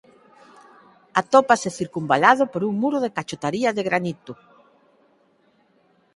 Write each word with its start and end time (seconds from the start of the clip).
Atópase 1.21 1.69
circunvalado 1.79 2.43
por 2.51 2.61
un 2.69 2.73
muro 2.81 2.97
de 3.03 3.13
cachotaría 3.17 3.69
de 3.77 3.83
granito. 3.87 4.33